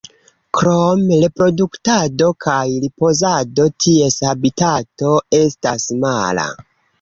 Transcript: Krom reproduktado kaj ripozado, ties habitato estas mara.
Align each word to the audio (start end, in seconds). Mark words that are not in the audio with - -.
Krom 0.59 1.01
reproduktado 1.23 2.29
kaj 2.45 2.63
ripozado, 2.85 3.67
ties 3.85 4.19
habitato 4.31 5.13
estas 5.43 5.87
mara. 6.01 6.49